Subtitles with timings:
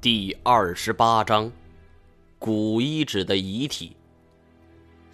[0.00, 1.50] 第二十八章，
[2.38, 3.96] 古遗址的遗体。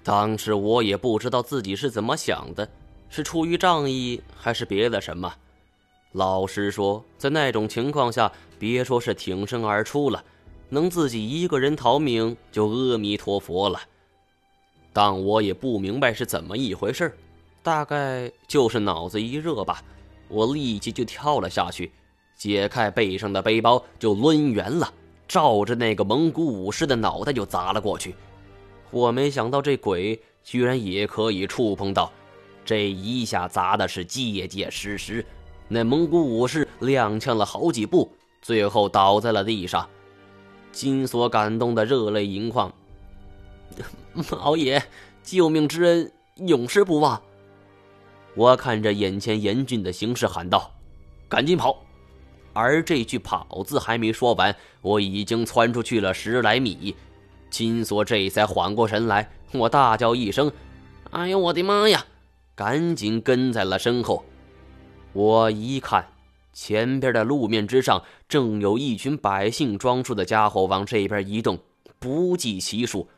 [0.02, 2.68] 当时我也不知道自己是怎么想的，
[3.08, 5.34] 是出于仗义还是别的什么。
[6.12, 10.22] 老实说，在那种情况下，别说是挺身而出了，
[10.68, 13.80] 能自己一个人逃命就阿弥陀佛了。
[14.92, 17.16] 但我也不明白是怎么一回事，
[17.62, 19.82] 大概就是脑子一热吧，
[20.28, 21.90] 我立即就跳了下去。
[22.36, 24.92] 解开背上的背包，就抡圆了，
[25.26, 28.14] 照着那个蒙古武士的脑袋就砸了过去。
[28.90, 32.12] 我没想到这鬼居然也可以触碰到，
[32.64, 35.24] 这一下砸的是结结实实。
[35.68, 38.12] 那蒙古武士踉跄了好几步，
[38.42, 39.88] 最后倒在了地上。
[40.70, 42.72] 金锁感动的热泪盈眶
[44.30, 44.82] ：“毛爷，
[45.22, 46.12] 救命之恩
[46.46, 47.20] 永世不忘。”
[48.36, 50.70] 我看着眼前严峻的形势，喊道
[51.28, 51.80] ：“赶紧跑！”
[52.54, 56.96] 而这句“跑”字还没说完，我已经窜出去了十来米。
[57.50, 60.50] 金锁这才缓过神来，我大叫一声
[61.10, 62.06] ：“哎呦我的妈呀！”
[62.56, 64.24] 赶紧跟在了身后。
[65.12, 66.06] 我一看，
[66.52, 71.58] 前边的路面之上正有一群百姓装束的家伙往这边移动，
[71.98, 73.08] 不计其数。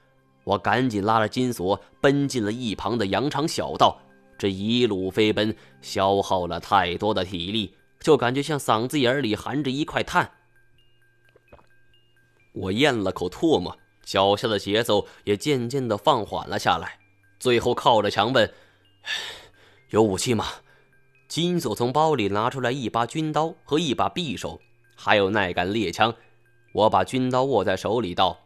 [0.45, 3.99] 我赶紧拉着金锁奔进了一旁的羊肠小道。
[4.39, 7.73] 这一路飞奔，消耗了太多的体力。
[8.01, 10.33] 就感觉像嗓子眼里含着一块炭。
[12.53, 16.99] 我咽了口唾沫，脚下的节奏也渐渐的放缓了下来。
[17.39, 18.53] 最后靠着墙问
[19.91, 20.47] ：“有武器吗？”
[21.29, 24.61] 金锁从包里拿出来一把军刀和一把匕首，
[24.95, 26.15] 还有那杆猎枪。
[26.73, 28.39] 我把军刀握在手里道：“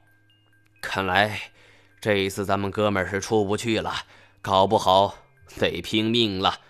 [0.81, 1.53] 看来
[2.01, 3.93] 这一次咱们哥们儿是出不去了，
[4.41, 5.15] 搞不好
[5.59, 6.61] 得拼命了。”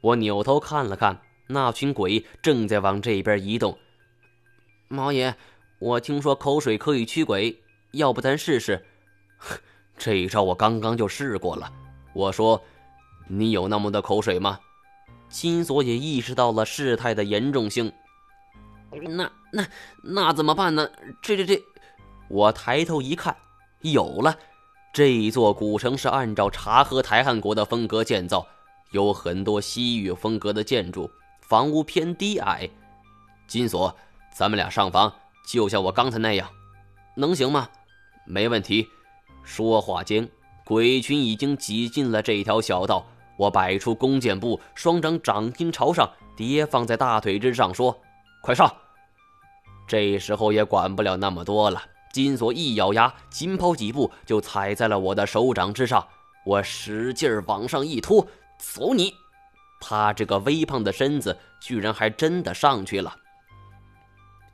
[0.00, 1.20] 我扭头看了看。
[1.46, 3.78] 那群鬼正在往这边移动。
[4.88, 5.34] 毛爷，
[5.78, 8.84] 我听说口水可以驱鬼，要不咱试试？
[9.98, 11.72] 这一招我刚刚就试过了。
[12.12, 12.62] 我说
[13.28, 14.58] ：“你有那么多口水吗？”
[15.28, 17.92] 金锁也意识到了事态的严重性。
[18.90, 19.66] 那那
[20.02, 20.88] 那怎么办呢？
[21.20, 21.62] 这这这……
[22.28, 23.36] 我抬头一看，
[23.80, 24.38] 有了！
[24.92, 28.46] 这座古城是按照察合台汗国的风格建造，
[28.92, 31.10] 有很多西域风格的建筑。
[31.46, 32.68] 房屋偏低矮，
[33.46, 33.94] 金锁，
[34.32, 35.12] 咱们俩上房，
[35.46, 36.48] 就像我刚才那样，
[37.14, 37.68] 能行吗？
[38.26, 38.88] 没问题。
[39.42, 40.26] 说话间，
[40.64, 43.04] 鬼群已经挤进了这条小道。
[43.36, 48.00] 我摆出弓箭步，双掌掌心朝上，叠放在大腿之上，说
[48.40, 48.74] ：“快上！”
[49.86, 51.82] 这时候也管不了那么多了。
[52.10, 56.06] 金锁一咬牙，紧跑几步就踩在了我的手掌之上。
[56.46, 58.26] 我使劲往上一拖，
[58.56, 59.12] 走你！
[59.86, 63.14] 他这个微胖的身子，居然还真的上去了。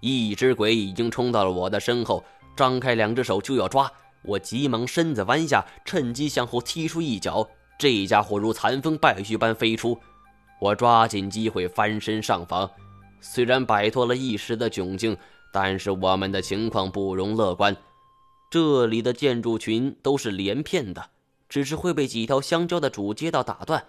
[0.00, 2.24] 一只鬼已经冲到了我的身后，
[2.56, 3.90] 张开两只手就要抓
[4.22, 7.48] 我，急忙身子弯下，趁机向后踢出一脚。
[7.78, 9.96] 这家伙如残风败絮般飞出，
[10.60, 12.68] 我抓紧机会翻身上房。
[13.20, 15.16] 虽然摆脱了一时的窘境，
[15.52, 17.76] 但是我们的情况不容乐观。
[18.50, 21.10] 这里的建筑群都是连片的，
[21.48, 23.84] 只是会被几条相交的主街道打断。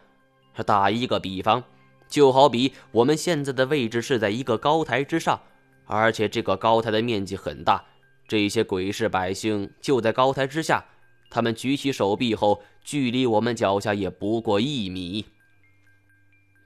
[0.66, 1.64] 打一个比方，
[2.08, 5.42] 就好比我们现在的位置是在一个高台之上，
[5.86, 7.84] 而且这个高台的面积很大，
[8.28, 10.86] 这些鬼市百姓就在高台之下，
[11.30, 15.26] 他们举起手臂后，距离我们脚下也不过一米。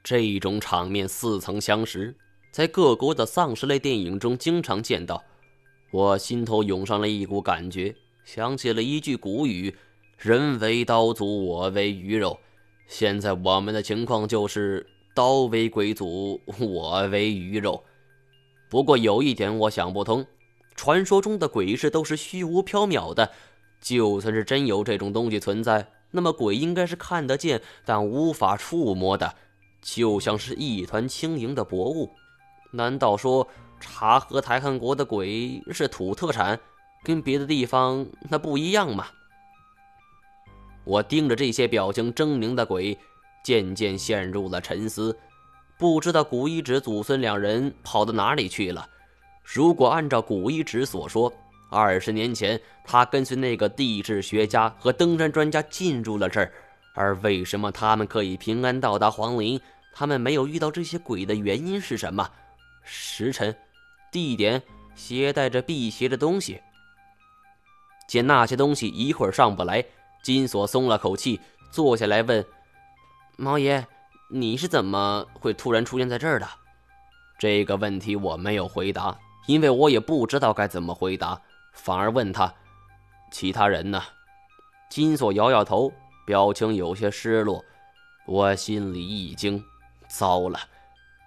[0.03, 2.15] 这种场面似曾相识，
[2.51, 5.23] 在各国的丧尸类电影中经常见到。
[5.91, 9.75] 我心头涌上了一股感觉，想起了一句古语
[10.19, 12.39] ：“人为刀俎，我为鱼肉。”
[12.87, 17.83] 现在我们的情况就是刀为鬼祖， 我为鱼肉。
[18.69, 20.25] 不过有一点我想不通：
[20.75, 23.31] 传说中的鬼市都是虚无缥缈的，
[23.81, 29.35] 就算是真有这种东西存在，那么鬼应该是看得见但无法触摸的，
[29.81, 32.11] 就像是一团轻盈的薄雾。
[32.73, 33.47] 难道说
[33.79, 36.59] 察合台汗国的鬼是土特产，
[37.03, 39.07] 跟别的地方那不一样吗？
[40.85, 42.97] 我盯着这些表情狰狞的鬼，
[43.43, 45.17] 渐渐陷入了沉思。
[45.77, 48.87] 不知道古一指祖孙两人跑到哪里去了。
[49.43, 51.31] 如果按照古一指所说，
[51.69, 56.51] 二十年前他跟随那个地质学家和登山专家进入了这儿，
[56.93, 59.59] 而为什么他们可以平安到达皇陵，
[59.91, 62.29] 他们没有遇到这些鬼的原因是什么？
[62.83, 63.53] 时辰、
[64.11, 64.61] 地点、
[64.95, 66.61] 携带着辟邪的东西，
[68.07, 69.83] 见那些东西一会儿上不来。
[70.25, 71.39] 金锁松了口气，
[71.69, 72.43] 坐下来问
[73.37, 73.85] ：“毛爷，
[74.31, 76.49] 你是怎么会突然出现在这儿的？”
[77.37, 81.39] 这个问题我没有回答，因为我也不知道该怎么回答，
[81.73, 82.51] 反而问他
[83.29, 84.01] ：“其他人呢？”
[84.89, 85.93] 金锁摇摇头，
[86.25, 87.63] 表情有些失落。
[88.25, 89.63] 我心里一惊，
[90.09, 90.59] 糟了，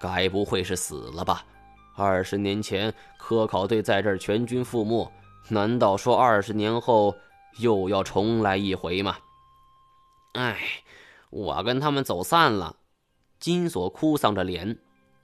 [0.01, 1.45] 该不会是死了吧？
[1.95, 5.09] 二十年前科考队在这儿全军覆没，
[5.51, 7.15] 难道说二十年后
[7.59, 9.19] 又要重来一回吗？
[10.35, 10.59] 哎，
[11.31, 12.77] 我跟他们走散了。
[13.41, 14.79] 金锁哭丧着脸，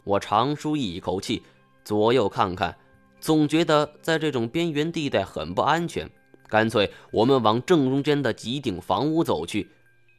[0.04, 1.42] 我长舒一口气，
[1.84, 2.76] 左右看看，
[3.20, 6.10] 总觉得在这种边缘地带很不安全。
[6.48, 9.68] 干脆我们往正中间的几顶房屋走去，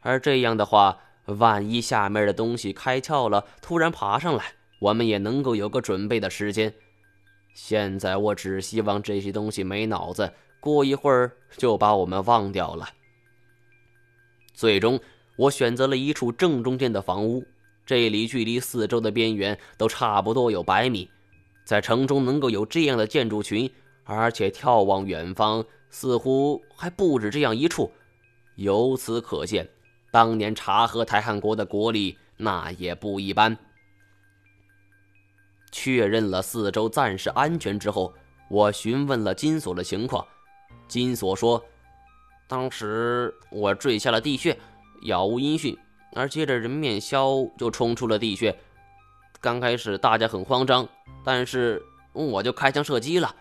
[0.02, 6.74] 而这样的话，万一下面的东西开窍了，突然爬上来，我们也能够有个准备的时间。
[7.54, 10.34] 现在我只希望这些东西没脑子，
[10.74, 12.90] 过一会儿就把我们忘掉了。
[14.54, 15.00] 最终，
[15.36, 17.46] 我选择了一处正中间的房屋，
[17.86, 21.10] 这里距离四周的边缘都差不多有百米，
[21.66, 23.72] 在城中能够有这样的建筑群，
[24.04, 25.66] 而且眺望远方。
[25.92, 27.90] 似乎还不止这样一处，
[28.56, 29.70] 由此可见，
[30.12, 33.58] 当年察合台汗国的国力那也不一般。
[35.72, 38.14] 确认了四周暂时安全之后，
[38.50, 40.26] 我询问了金锁的情况。
[40.88, 41.64] 金锁说
[42.48, 44.58] ：“当时我坠下了地穴，
[45.02, 45.78] 杳无音讯，
[46.14, 48.56] 而接着人面鸮就冲出了地穴。
[49.42, 50.88] 刚开始大家很慌张，
[51.24, 51.82] 但是
[52.14, 53.36] 我就开枪射击了。”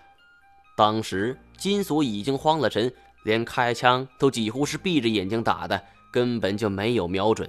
[0.76, 2.93] 当时金锁已经慌了神，
[3.25, 5.81] 连开枪都几乎是闭着眼睛打的，
[6.12, 7.49] 根本就没有瞄准。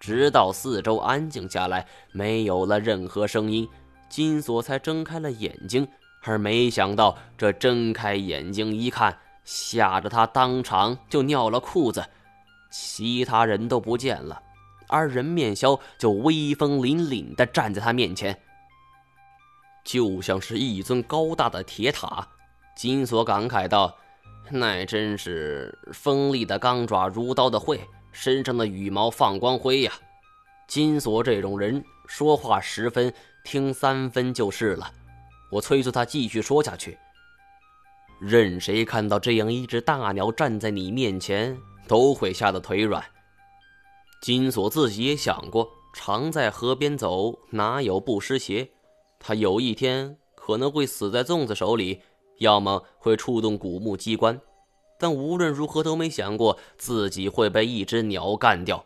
[0.00, 3.68] 直到四周安静下来，没有了任何声音，
[4.08, 5.86] 金锁才睁开了眼睛。
[6.24, 12.04] 而没想到，这睁开眼睛一看，吓得他当场就尿了裤子。
[12.70, 14.42] 其他人都不见了，
[14.88, 18.36] 而人面鸮就威风凛凛地站在他面前，
[19.84, 22.26] 就像是一尊高大的铁塔。
[22.74, 23.96] 金锁感慨道
[24.50, 27.80] ：“那真是锋利的钢爪，如刀的喙，
[28.10, 29.92] 身上的羽毛放光辉呀！”
[30.66, 33.14] 金锁这种人说话十分，
[33.44, 34.90] 听三分就是了。
[35.50, 36.98] 我催促他继续说下去。
[38.26, 43.04] 任谁看到这样一只大鸟站在你面前，都会吓得腿软。
[44.22, 48.70] 金锁自己也想过，常在河边走，哪有不湿鞋？
[49.20, 52.00] 他有一天可能会死在粽子手里。
[52.38, 54.40] 要么会触动古墓机关，
[54.98, 58.84] 但无论如何都没想过自己会被一只鸟干掉。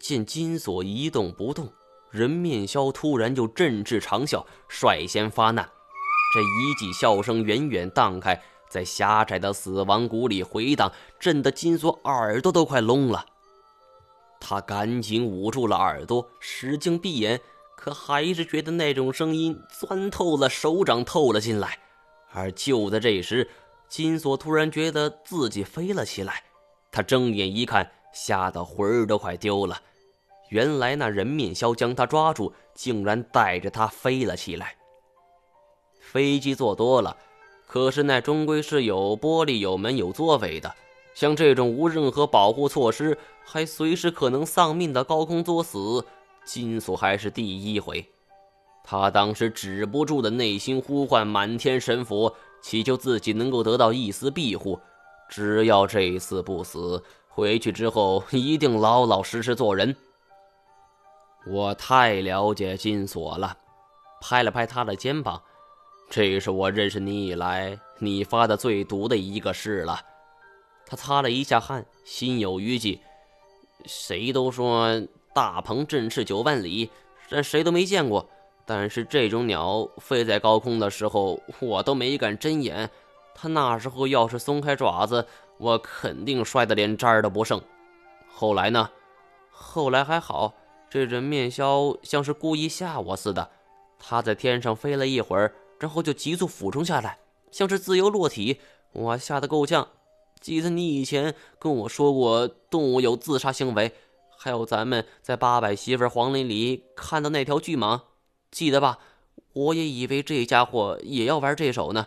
[0.00, 1.70] 见金锁一动不动，
[2.10, 5.68] 人面鸮突然就振翅长啸，率先发难。
[6.36, 8.38] 这一记笑声远远荡开，
[8.68, 13.24] 在狭窄的死亡谷里回荡，震得金锁耳朵都快聋了。
[14.38, 17.40] 他赶紧捂住了耳朵，使劲闭眼，
[17.74, 21.78] 可还是觉得那种声音钻透了手掌，透了进来。
[22.34, 23.48] 而就在这时，
[23.88, 26.42] 金锁突然觉得自己飞了起来。
[26.92, 29.80] 他睁眼一看，吓得魂儿都快丢了。
[30.50, 34.76] 原来那人面鸮将他抓住，竟然带着他飞了起来。
[36.16, 37.14] 飞机坐多了，
[37.66, 40.74] 可是那终归是有玻璃、有门、有座位的。
[41.14, 46.02] 像这种无任何保护措施，还随时可能丧命的高空作死，
[46.42, 48.02] 金锁还是第一回。
[48.82, 54.80] 他当时止不住的内心呼唤满天神佛，祈求自己能够得到一丝庇护。
[55.28, 59.94] 只要这一次不死，回去之后一定老老实实做人。
[61.46, 63.58] 我太了解金锁了，
[64.22, 65.42] 拍了拍他的肩膀，
[66.08, 70.00] 这是我认识你以来你发的最毒的一个誓了。
[70.86, 73.00] 他擦了一下汗，心有余悸。
[73.84, 75.02] 谁都说
[75.34, 76.90] 大鹏振翅九万里，
[77.28, 78.28] 但谁都没见过。
[78.64, 82.90] 但是这种鸟飞在高空的时候，我都没敢睁眼。
[83.34, 85.26] 它那时候要是松开爪子，
[85.58, 87.60] 我肯定摔得连渣儿都不剩。
[88.28, 88.90] 后来呢？
[89.50, 90.54] 后来还好，
[90.90, 93.50] 这人面鸮像是故意吓我似的。
[93.98, 97.18] 它在天上飞了一会儿，然后就急速俯冲下来，
[97.50, 98.60] 像是自由落体。
[98.92, 99.88] 我吓得够呛。
[100.40, 103.92] 记得你以前跟我说过，动物有自杀行为，
[104.38, 108.02] 还有咱们在八百媳妇黄林里看到那条巨蟒。
[108.50, 108.98] 记得吧？
[109.52, 112.06] 我也以为这家伙也要玩这手呢，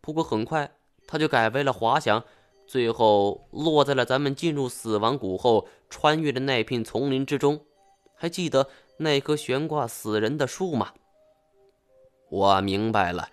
[0.00, 0.72] 不过很快
[1.06, 2.24] 他就改为了滑翔，
[2.66, 7.60] 最后落在了咱们进入死亡谷后穿越的那片丛林之中。
[8.14, 10.92] 还记得那棵悬挂死人的树吗？
[12.30, 13.28] 我明白了，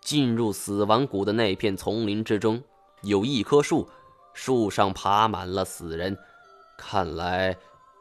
[0.00, 2.62] 进入死亡谷的那片丛林之中
[3.02, 3.88] 有一棵树，
[4.32, 6.16] 树上爬满了死人，
[6.78, 7.56] 看来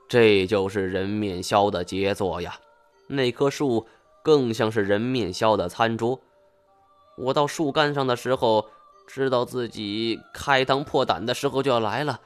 [0.07, 2.59] 这就是人面鸮的杰作呀。
[3.07, 3.87] 那棵树
[4.23, 6.21] 更像是人面鸮的餐桌，
[7.17, 8.67] 我到树干上的时候，
[9.07, 12.21] 知道自己开膛破胆的时候就要来了，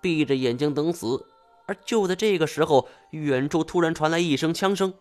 [0.00, 1.26] 闭着眼睛等死。
[1.66, 4.92] 而就在这个时候，远处突然传来一声枪声，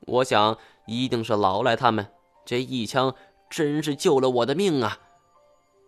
[0.00, 2.06] 我想一定是老赖他们。
[2.44, 3.14] 这一枪
[3.48, 4.98] 真是救了我的命啊！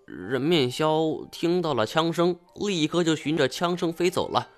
[0.07, 4.49] 任面鸮听到了枪声，立刻就循着枪声飞走了。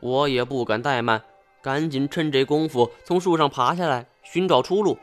[0.00, 1.22] 我也不敢怠慢，
[1.62, 4.98] 赶紧趁这功夫从树上爬下来寻找出路。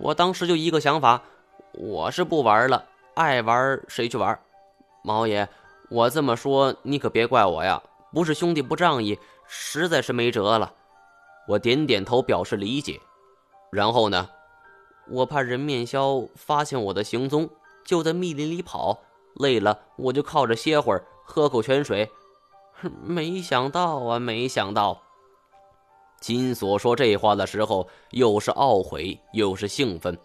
[0.00, 1.22] 我当时就一个想法，
[1.72, 4.38] 我是不玩了，爱玩谁去玩。
[5.02, 5.46] 毛爷，
[5.90, 10.72] 我这么说你可别怪我呀，不是兄弟不仗义，实在是没辙了。
[11.48, 13.00] 我点点头表示理解。
[13.74, 14.30] 然后呢，
[15.08, 17.50] 我怕人面鸮发现我的行踪，
[17.84, 19.00] 就在密林里跑。
[19.34, 22.08] 累了，我就靠着歇会儿，喝口泉水。
[23.02, 25.02] 没想到啊，没想到！
[26.20, 30.16] 金锁说这话的时候，又是懊悔又是兴奋。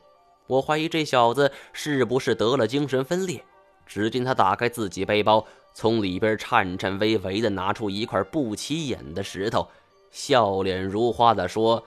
[0.46, 3.44] 我怀疑这小子是不是得了精神分裂。
[3.88, 9.68] 只见他打开自己背包，从里边颤颤巍巍地拿出一块不起眼的石头，
[10.12, 11.84] 笑脸如花地说：“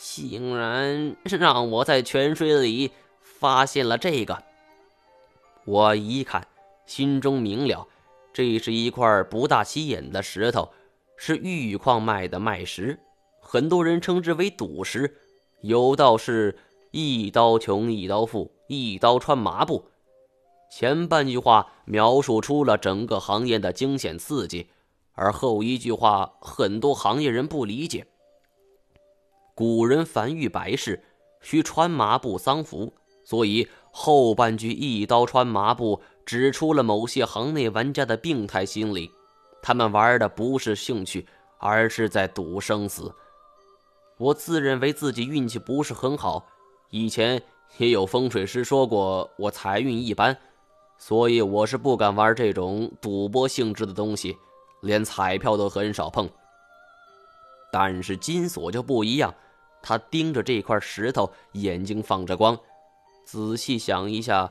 [0.00, 4.44] 竟然让我在泉水里发现了这个。”
[5.66, 6.46] 我一看，
[6.86, 7.86] 心中明了，
[8.32, 10.70] 这是一块不大起眼的石头，
[11.16, 12.98] 是玉矿脉的脉石，
[13.40, 15.16] 很多人称之为赌石。
[15.60, 16.56] 有道是
[16.92, 19.90] 一刀穷，一刀富，一刀穿麻布。
[20.70, 24.68] 前半句话描述出了整个行业的惊险刺激，
[25.12, 28.06] 而后一句话很多行业人不理解。
[29.58, 31.02] 古人凡遇白事，
[31.40, 32.94] 需穿麻布丧服。
[33.24, 39.10] 所以后半句一刀穿麻布，指出了某些行内玩家的病态心理。
[39.60, 41.26] 他们玩的不是兴趣，
[41.58, 43.12] 而是在赌生死。
[44.16, 46.46] 我自认为自己运气不是很好，
[46.90, 47.42] 以前
[47.78, 50.38] 也有风水师说过我财运一般，
[50.98, 54.36] 所以我是不敢玩这种赌博性质的东西，
[54.82, 56.30] 连彩票都很少碰。
[57.72, 59.34] 但是金锁就不一样，
[59.82, 62.58] 他盯着这块石头，眼睛放着光。
[63.24, 64.50] 仔细想一下，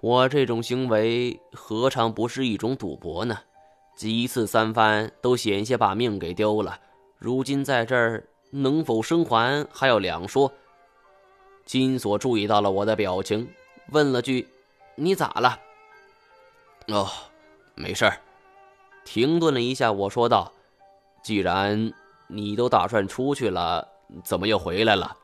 [0.00, 3.38] 我这种行为何尝不是一种赌博呢？
[3.96, 6.80] 几次三番都险些把命给丢了，
[7.18, 10.52] 如今在这儿能否生还还要两说。
[11.64, 13.48] 金锁注意到了我的表情，
[13.92, 14.46] 问了句
[14.96, 15.58] ：“你咋了
[16.88, 17.08] ？”“哦，
[17.74, 18.20] 没事儿。”
[19.04, 20.52] 停顿了一下，我说道
[21.22, 21.92] ：“既然
[22.26, 23.86] 你都打算出去了，
[24.22, 25.16] 怎么又回来了？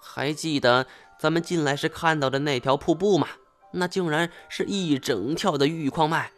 [0.00, 0.86] 还记得？”
[1.18, 3.26] 咱们进来时看到的那条瀑布吗，
[3.70, 6.30] 那竟然是一整条的玉矿脉。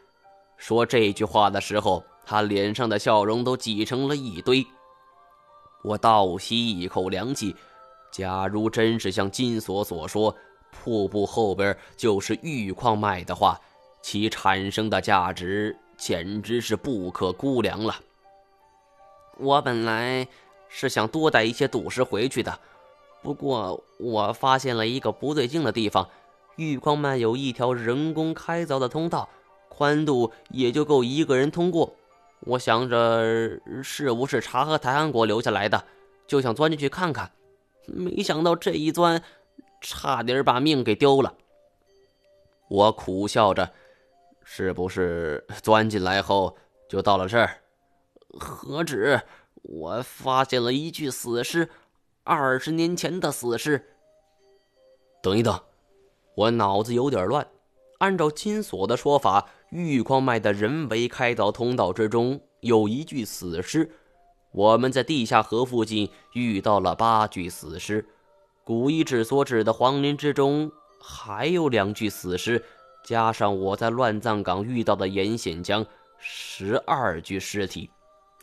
[0.57, 4.65] 说这句话的时候，他脸上的笑容都挤成了一堆。
[5.83, 7.57] 我倒吸一口凉气。
[8.13, 10.33] 假如真是像金锁所说，
[10.71, 13.61] 瀑布后边就是玉矿脉的话，
[14.01, 17.97] 其产生的价值简直是不可估量了。
[19.39, 20.27] 我本来
[20.69, 22.59] 是想多带一些赌石回去的。
[23.23, 26.09] 不过，我发现了一个不对劲的地方。
[26.57, 29.29] 玉矿脉有一条人工开凿的通道，
[29.69, 31.95] 宽度也就够一个人通过。
[32.41, 35.85] 我想着是不是茶和台安国留下来的，
[36.27, 37.31] 就想钻进去看看。
[37.87, 39.23] 没想到这一钻，
[39.81, 41.35] 差点把命给丢了。
[42.69, 43.71] 我苦笑着，
[44.45, 46.57] 是不是钻进来后
[46.89, 47.59] 就到了这儿？
[48.39, 49.21] 何止！
[49.63, 51.69] 我发现了一具死尸。
[52.25, 53.85] 二十年前的死尸。
[55.23, 55.59] 等一等，
[56.35, 57.47] 我脑子有点乱。
[57.99, 63.91] 按照金锁的说法，玉矿脉的人为开凿通道之中有一具死尸。
[64.53, 68.07] 我们在地下河附近遇到了八具死尸，
[68.65, 72.65] 古遗址所指的皇陵之中还有两具死尸，
[73.05, 75.85] 加上我在乱葬岗遇到的严显江，
[76.19, 77.91] 十二具尸体，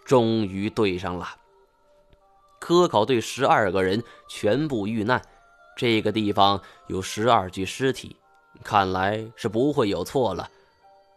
[0.05, 1.35] 终于对上了。
[2.59, 5.21] 科考队十二个人全部遇难，
[5.75, 8.15] 这个地方有十二具尸体，
[8.63, 10.49] 看来是不会有错了。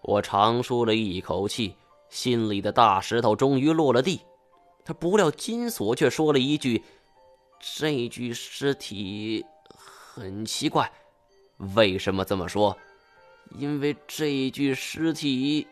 [0.02, 1.74] 我长舒了一口气，
[2.08, 4.20] 心里的大石头终于落了地。
[4.84, 6.82] 他不料金锁却说了一句
[7.60, 10.90] ：“这具尸体很奇怪，
[11.76, 12.76] 为什么这么说？
[13.50, 15.66] 因为这具尸体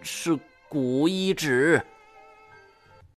[0.00, 0.38] 是
[0.68, 1.84] 古遗址。”